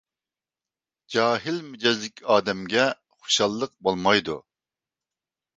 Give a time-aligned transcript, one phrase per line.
[1.15, 2.87] جاھىل مىجەزلىك ئادەمگە
[3.19, 4.39] خۇشاللىق بولمايدۇ.